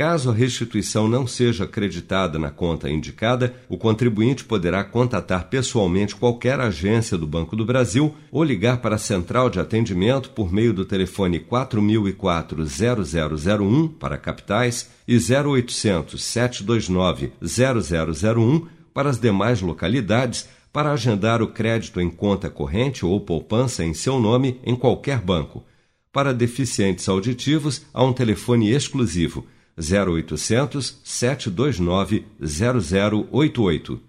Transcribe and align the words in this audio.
Caso 0.00 0.30
a 0.30 0.32
restituição 0.32 1.06
não 1.06 1.26
seja 1.26 1.64
acreditada 1.64 2.38
na 2.38 2.50
conta 2.50 2.88
indicada, 2.88 3.54
o 3.68 3.76
contribuinte 3.76 4.44
poderá 4.44 4.82
contatar 4.82 5.50
pessoalmente 5.50 6.16
qualquer 6.16 6.58
agência 6.58 7.18
do 7.18 7.26
Banco 7.26 7.54
do 7.54 7.66
Brasil 7.66 8.14
ou 8.32 8.42
ligar 8.42 8.78
para 8.78 8.94
a 8.94 8.98
central 8.98 9.50
de 9.50 9.60
atendimento 9.60 10.30
por 10.30 10.50
meio 10.50 10.72
do 10.72 10.86
telefone 10.86 11.38
4004-0001 11.38 13.92
para 13.98 14.16
capitais 14.16 14.88
e 15.06 15.18
0800 15.18 16.24
729 16.24 17.34
0001 17.42 18.66
para 18.94 19.10
as 19.10 19.20
demais 19.20 19.60
localidades 19.60 20.48
para 20.72 20.92
agendar 20.92 21.42
o 21.42 21.48
crédito 21.48 22.00
em 22.00 22.08
conta 22.08 22.48
corrente 22.48 23.04
ou 23.04 23.20
poupança 23.20 23.84
em 23.84 23.92
seu 23.92 24.18
nome 24.18 24.62
em 24.64 24.74
qualquer 24.74 25.20
banco. 25.20 25.62
Para 26.10 26.32
deficientes 26.32 27.06
auditivos, 27.06 27.82
há 27.92 28.02
um 28.02 28.14
telefone 28.14 28.70
exclusivo 28.70 29.44
0800 29.80 31.00
729 31.02 32.26
0088. 32.40 34.00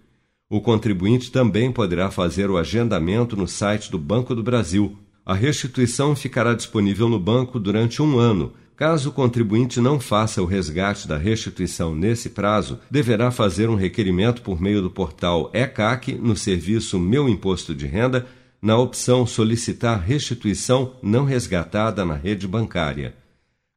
O 0.50 0.60
contribuinte 0.60 1.32
também 1.32 1.72
poderá 1.72 2.12
fazer 2.12 2.50
o 2.50 2.58
agendamento 2.58 3.38
no 3.38 3.48
site 3.48 3.90
do 3.90 3.98
Banco 3.98 4.36
do 4.36 4.44
Brasil. 4.44 4.98
A 5.26 5.34
restituição 5.34 6.14
ficará 6.16 6.54
disponível 6.54 7.08
no 7.08 7.18
banco 7.18 7.58
durante 7.58 8.02
um 8.02 8.20
ano. 8.20 8.52
Caso 8.76 9.10
o 9.10 9.14
contribuinte 9.14 9.80
não 9.80 10.00
faça 10.00 10.42
o 10.42 10.46
resgate 10.46 11.08
da 11.08 11.16
restituição 11.16 11.96
nesse 11.96 12.32
prazo, 12.32 12.80
deverá 12.90 13.32
fazer 13.32 13.70
um 13.70 13.76
requerimento 13.76 14.42
por 14.42 14.60
meio 14.60 14.82
do 14.82 14.90
portal 14.90 15.50
ECAC 15.54 16.16
no 16.16 16.36
serviço 16.36 17.00
Meu 17.00 17.30
Imposto 17.30 17.74
de 17.74 17.86
Renda, 17.86 18.26
na 18.62 18.78
opção 18.78 19.26
Solicitar 19.26 20.02
restituição 20.02 20.96
não 21.02 21.24
resgatada 21.24 22.04
na 22.04 22.16
rede 22.16 22.48
bancária. 22.48 23.16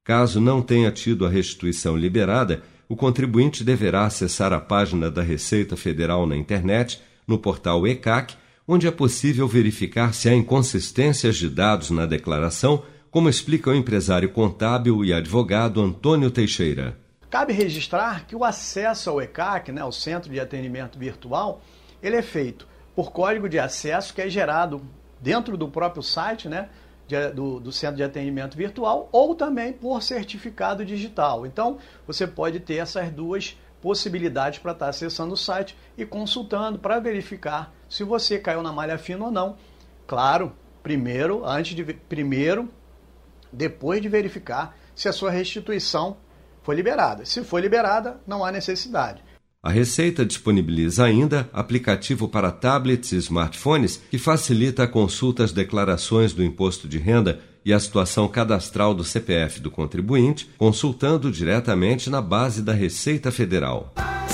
Caso 0.04 0.38
não 0.38 0.60
tenha 0.60 0.92
tido 0.92 1.24
a 1.24 1.30
restituição 1.30 1.96
liberada, 1.96 2.62
o 2.86 2.94
contribuinte 2.94 3.64
deverá 3.64 4.04
acessar 4.04 4.52
a 4.52 4.60
página 4.60 5.10
da 5.10 5.22
Receita 5.22 5.78
Federal 5.78 6.26
na 6.26 6.36
internet, 6.36 7.00
no 7.26 7.38
portal 7.38 7.86
ECAC, 7.86 8.34
onde 8.68 8.86
é 8.86 8.90
possível 8.90 9.48
verificar 9.48 10.12
se 10.12 10.28
há 10.28 10.34
inconsistências 10.34 11.36
de 11.36 11.48
dados 11.48 11.90
na 11.90 12.04
declaração, 12.04 12.82
como 13.10 13.30
explica 13.30 13.70
o 13.70 13.74
empresário 13.74 14.28
contábil 14.28 15.02
e 15.06 15.10
advogado 15.10 15.80
Antônio 15.80 16.30
Teixeira. 16.30 16.98
Cabe 17.30 17.54
registrar 17.54 18.26
que 18.26 18.36
o 18.36 18.44
acesso 18.44 19.08
ao 19.08 19.22
ECAC, 19.22 19.72
né, 19.72 19.82
o 19.82 19.90
Centro 19.90 20.30
de 20.30 20.38
Atendimento 20.38 20.98
Virtual, 20.98 21.62
ele 22.02 22.16
é 22.16 22.22
feito 22.22 22.68
por 22.94 23.10
código 23.10 23.48
de 23.48 23.58
acesso 23.58 24.12
que 24.12 24.20
é 24.20 24.28
gerado 24.28 24.82
dentro 25.18 25.56
do 25.56 25.66
próprio 25.66 26.02
site, 26.02 26.46
né, 26.46 26.68
de, 27.06 27.30
do, 27.30 27.60
do, 27.60 27.72
centro 27.72 27.96
de 27.96 28.02
atendimento 28.02 28.56
virtual 28.56 29.08
ou 29.12 29.34
também 29.34 29.72
por 29.72 30.02
certificado 30.02 30.84
digital. 30.84 31.46
Então, 31.46 31.78
você 32.06 32.26
pode 32.26 32.60
ter 32.60 32.76
essas 32.76 33.10
duas 33.10 33.58
possibilidades 33.80 34.58
para 34.58 34.72
estar 34.72 34.88
acessando 34.88 35.34
o 35.34 35.36
site 35.36 35.76
e 35.96 36.06
consultando 36.06 36.78
para 36.78 36.98
verificar 36.98 37.72
se 37.88 38.02
você 38.02 38.38
caiu 38.38 38.62
na 38.62 38.72
malha 38.72 38.96
fina 38.96 39.26
ou 39.26 39.30
não. 39.30 39.56
Claro, 40.06 40.52
primeiro, 40.82 41.44
antes 41.44 41.74
de 41.74 41.84
primeiro, 41.84 42.68
depois 43.52 44.00
de 44.00 44.08
verificar 44.08 44.76
se 44.94 45.08
a 45.08 45.12
sua 45.12 45.30
restituição 45.30 46.16
foi 46.62 46.74
liberada. 46.74 47.26
Se 47.26 47.44
foi 47.44 47.60
liberada, 47.60 48.18
não 48.26 48.44
há 48.44 48.50
necessidade. 48.50 49.22
A 49.64 49.70
Receita 49.70 50.26
disponibiliza 50.26 51.06
ainda 51.06 51.48
aplicativo 51.50 52.28
para 52.28 52.50
tablets 52.50 53.12
e 53.12 53.16
smartphones 53.16 53.98
que 54.10 54.18
facilita 54.18 54.82
a 54.82 54.86
consulta 54.86 55.42
às 55.42 55.52
declarações 55.52 56.34
do 56.34 56.44
imposto 56.44 56.86
de 56.86 56.98
renda 56.98 57.40
e 57.64 57.72
a 57.72 57.80
situação 57.80 58.28
cadastral 58.28 58.92
do 58.94 59.02
CPF 59.02 59.60
do 59.60 59.70
contribuinte, 59.70 60.50
consultando 60.58 61.32
diretamente 61.32 62.10
na 62.10 62.20
base 62.20 62.60
da 62.60 62.74
Receita 62.74 63.32
Federal. 63.32 63.94